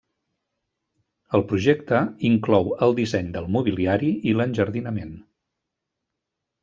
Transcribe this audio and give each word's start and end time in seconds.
El 1.39 1.43
projecte 1.51 1.99
inclou 2.29 2.71
el 2.87 2.97
disseny 3.01 3.29
del 3.35 3.51
mobiliari 3.57 4.13
i 4.33 4.37
l’enjardinament. 4.39 5.13